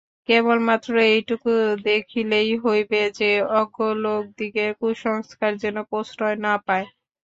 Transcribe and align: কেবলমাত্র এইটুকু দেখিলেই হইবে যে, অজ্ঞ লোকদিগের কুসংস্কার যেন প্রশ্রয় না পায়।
কেবলমাত্র 0.29 0.91
এইটুকু 1.07 1.51
দেখিলেই 1.85 2.51
হইবে 2.63 3.01
যে, 3.19 3.29
অজ্ঞ 3.59 3.77
লোকদিগের 4.03 4.71
কুসংস্কার 4.79 5.51
যেন 5.63 5.77
প্রশ্রয় 5.91 6.37
না 6.45 6.53
পায়। 6.67 6.87